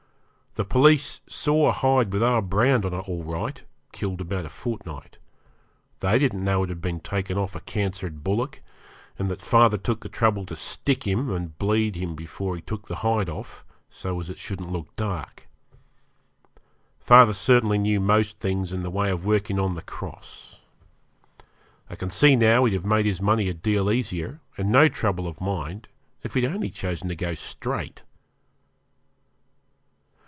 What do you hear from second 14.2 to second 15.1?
it shouldn't look